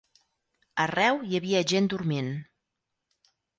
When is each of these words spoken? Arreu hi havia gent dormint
Arreu 0.85 1.19
hi 1.27 1.37
havia 1.41 1.63
gent 1.73 1.91
dormint 1.95 2.35